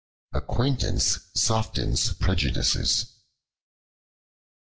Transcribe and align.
Acquaintance 0.33 1.29
softens 1.35 2.09
prejudices. 2.13 3.05